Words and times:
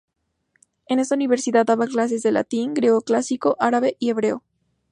En 0.87 0.97
esta 0.97 1.13
universidad 1.13 1.63
daba 1.67 1.85
clases 1.85 2.23
de 2.23 2.31
latín, 2.31 2.73
griego 2.73 3.01
clásico, 3.01 3.55
árabe 3.59 3.97
y 3.99 4.09
hebreo. 4.09 4.41